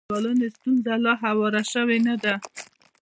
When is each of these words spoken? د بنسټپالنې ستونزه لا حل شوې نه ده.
د 0.01 0.03
بنسټپالنې 0.07 0.47
ستونزه 0.55 0.93
لا 1.05 1.13
حل 1.21 1.37
شوې 1.73 1.97
نه 2.07 2.15
ده. 2.23 2.33